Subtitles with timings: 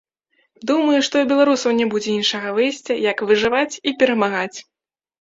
[0.71, 4.57] Думаю, што і ў беларусаў не будзе іншага выйсця, як выжываць і перамагаць.